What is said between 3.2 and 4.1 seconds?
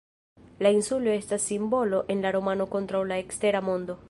ekstera mondo.